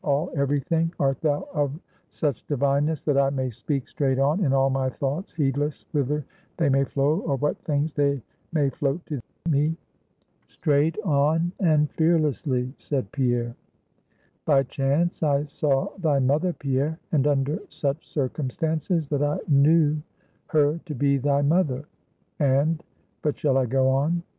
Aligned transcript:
all? 0.03 0.31
every 0.35 0.59
thing? 0.59 0.91
art 0.99 1.21
thou 1.21 1.47
of 1.53 1.71
such 2.09 2.43
divineness, 2.47 3.01
that 3.01 3.17
I 3.19 3.29
may 3.29 3.49
speak 3.51 3.87
straight 3.87 4.17
on, 4.19 4.43
in 4.43 4.51
all 4.53 4.69
my 4.71 4.89
thoughts, 4.89 5.31
heedless 5.33 5.85
whither 5.91 6.25
they 6.57 6.69
may 6.69 6.83
flow, 6.85 7.19
or 7.25 7.35
what 7.37 7.57
things 7.65 7.93
they 7.93 8.19
may 8.51 8.69
float 8.71 9.05
to 9.05 9.21
me?" 9.47 9.75
"Straight 10.47 10.97
on, 11.05 11.51
and 11.59 11.87
fearlessly," 11.91 12.73
said 12.77 13.11
Pierre. 13.11 13.55
"By 14.45 14.63
chance 14.63 15.21
I 15.21 15.43
saw 15.43 15.95
thy 15.99 16.17
mother, 16.17 16.53
Pierre, 16.53 16.97
and 17.11 17.27
under 17.27 17.59
such 17.69 18.09
circumstances 18.09 19.07
that 19.09 19.21
I 19.21 19.37
knew 19.47 20.01
her 20.47 20.79
to 20.87 20.95
be 20.95 21.17
thy 21.19 21.43
mother; 21.43 21.85
and 22.39 22.83
but 23.21 23.37
shall 23.37 23.55
I 23.55 23.67
go 23.67 23.87
on?" 23.91 24.23